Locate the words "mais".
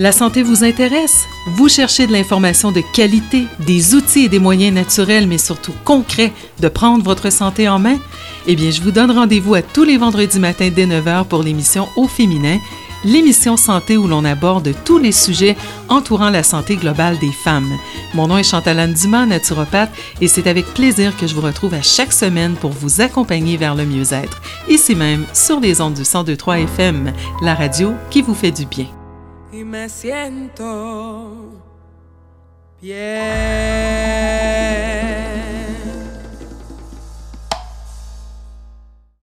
5.28-5.38